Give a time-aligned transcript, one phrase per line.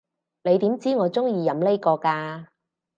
[0.43, 2.47] 你點知我中意飲呢個㗎？